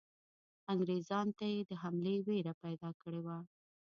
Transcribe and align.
انګریزانو 0.71 1.33
ته 1.39 1.45
یې 1.53 1.61
د 1.69 1.71
حملې 1.81 2.15
وېره 2.27 2.53
پیدا 2.63 2.89
کړې 3.01 3.21
وه. 3.25 3.37